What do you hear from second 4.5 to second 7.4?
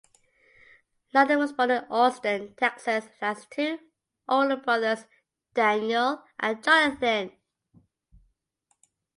brothers, Daniel and Jonathan.